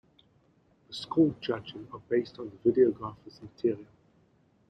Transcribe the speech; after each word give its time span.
The 0.87 0.95
score 0.95 1.35
judging 1.39 1.87
are 1.93 1.99
based 2.09 2.39
on 2.39 2.49
the 2.63 2.71
videographers 2.71 3.39
material. 3.39 3.85